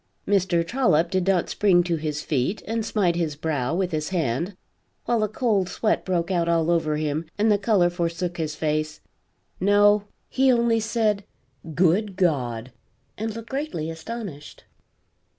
Mr. 0.27 0.65
Trollop 0.65 1.11
did 1.11 1.27
not 1.27 1.47
spring 1.47 1.83
to 1.83 1.95
his 1.95 2.23
feet 2.23 2.63
and 2.65 2.83
smite 2.83 3.15
his 3.15 3.35
brow 3.35 3.75
with 3.75 3.91
his 3.91 4.09
hand 4.09 4.57
while 5.05 5.21
a 5.21 5.27
cold 5.29 5.69
sweat 5.69 6.03
broke 6.03 6.31
out 6.31 6.49
all 6.49 6.71
over 6.71 6.97
him 6.97 7.29
and 7.37 7.51
the 7.51 7.57
color 7.59 7.87
forsook 7.87 8.37
his 8.37 8.55
face 8.55 9.01
no, 9.59 10.05
he 10.27 10.51
only 10.51 10.79
said, 10.79 11.23
"Good 11.75 12.15
God!" 12.15 12.71
and 13.15 13.35
looked 13.35 13.49
greatly 13.51 13.91
astonished. 13.91 14.63